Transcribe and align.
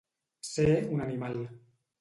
Ser 0.51 0.67
un 0.95 1.05
animal. 1.05 1.41